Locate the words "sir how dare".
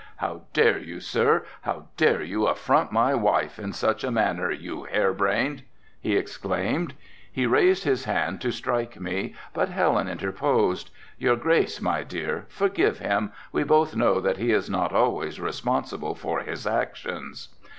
0.99-2.23